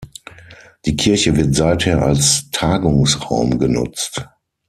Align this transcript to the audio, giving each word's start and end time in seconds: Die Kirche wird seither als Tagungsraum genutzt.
Die 0.85 0.95
Kirche 0.95 1.35
wird 1.37 1.53
seither 1.53 2.01
als 2.01 2.49
Tagungsraum 2.51 3.59
genutzt. 3.59 4.25